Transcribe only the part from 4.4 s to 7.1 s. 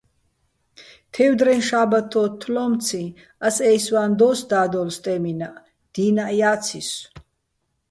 და́დოლ სტე́მინაჸ, დი́ნაჸ ჲაცისო̆.